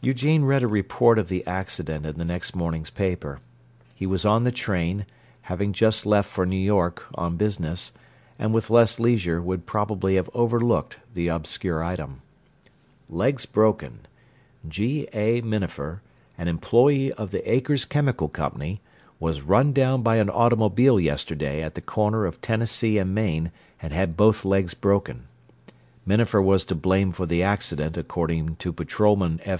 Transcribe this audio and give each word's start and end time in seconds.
Eugene 0.00 0.44
read 0.44 0.62
a 0.62 0.68
report 0.68 1.18
of 1.18 1.28
the 1.28 1.44
accident 1.44 2.06
in 2.06 2.18
the 2.18 2.24
next 2.24 2.54
morning's 2.54 2.88
paper. 2.88 3.40
He 3.96 4.06
was 4.06 4.24
on 4.24 4.44
the 4.44 4.52
train, 4.52 5.04
having 5.42 5.72
just 5.72 6.06
left 6.06 6.30
for 6.30 6.46
New 6.46 6.56
York, 6.56 7.02
on 7.16 7.36
business, 7.36 7.90
and 8.38 8.54
with 8.54 8.70
less 8.70 9.00
leisure 9.00 9.42
would 9.42 9.66
probably 9.66 10.14
have 10.14 10.30
overlooked 10.32 11.00
the 11.14 11.26
obscure 11.26 11.82
item: 11.82 12.22
LEGS 13.10 13.44
BROKEN 13.46 14.06
G. 14.68 15.08
A. 15.12 15.40
Minafer, 15.40 16.00
an 16.38 16.46
employee 16.46 17.12
of 17.14 17.32
the 17.32 17.42
Akers 17.52 17.84
Chemical 17.84 18.28
Co., 18.28 18.52
was 19.18 19.42
run 19.42 19.72
down 19.72 20.02
by 20.02 20.18
an 20.18 20.30
automobile 20.30 21.00
yesterday 21.00 21.60
at 21.60 21.74
the 21.74 21.82
corner 21.82 22.24
of 22.24 22.40
Tennessee 22.40 22.98
and 22.98 23.12
Main 23.12 23.50
and 23.82 23.92
had 23.92 24.16
both 24.16 24.44
legs 24.44 24.74
broken. 24.74 25.24
Minafer 26.06 26.40
was 26.40 26.64
to 26.66 26.76
blame 26.76 27.10
for 27.10 27.26
the 27.26 27.42
accident 27.42 27.96
according 27.96 28.54
to 28.56 28.72
patrolman 28.72 29.40
F. 29.44 29.56